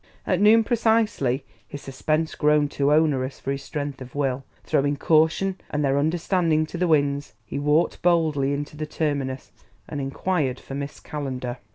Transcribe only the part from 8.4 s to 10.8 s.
into the Terminus, and inquired for